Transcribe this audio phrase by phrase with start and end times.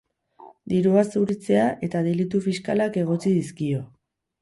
[0.73, 3.89] Dirua zuritzea eta delitu fiskalak egotzi dizkio.